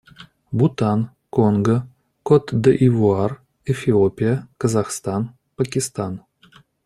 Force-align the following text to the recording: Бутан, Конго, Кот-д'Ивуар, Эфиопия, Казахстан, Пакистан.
Бутан, 0.51 0.99
Конго, 1.29 1.77
Кот-д'Ивуар, 2.27 3.31
Эфиопия, 3.71 4.47
Казахстан, 4.57 5.29
Пакистан. 5.55 6.19